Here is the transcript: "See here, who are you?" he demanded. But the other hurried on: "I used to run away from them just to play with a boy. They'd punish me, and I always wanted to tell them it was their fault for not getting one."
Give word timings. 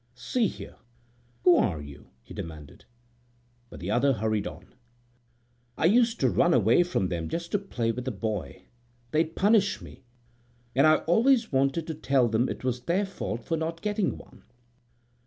"See 0.15 0.47
here, 0.47 0.77
who 1.43 1.57
are 1.57 1.79
you?" 1.79 2.09
he 2.23 2.33
demanded. 2.33 2.85
But 3.69 3.81
the 3.81 3.91
other 3.91 4.13
hurried 4.13 4.47
on: 4.47 4.73
"I 5.77 5.85
used 5.85 6.19
to 6.21 6.29
run 6.31 6.55
away 6.55 6.81
from 6.81 7.09
them 7.09 7.29
just 7.29 7.51
to 7.51 7.59
play 7.59 7.91
with 7.91 8.07
a 8.07 8.11
boy. 8.11 8.63
They'd 9.11 9.35
punish 9.35 9.79
me, 9.79 10.01
and 10.75 10.87
I 10.87 10.95
always 11.03 11.51
wanted 11.51 11.85
to 11.85 11.93
tell 11.93 12.27
them 12.27 12.49
it 12.49 12.63
was 12.63 12.81
their 12.85 13.05
fault 13.05 13.43
for 13.43 13.57
not 13.57 13.83
getting 13.83 14.17
one." 14.17 14.41